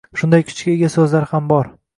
Shunday 0.21 0.45
kuchga 0.47 0.73
ega 0.73 0.91
so’zlar 0.95 1.31
ham 1.35 1.53
bor. 1.55 1.75